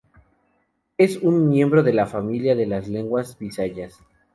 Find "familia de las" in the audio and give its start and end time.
2.07-2.87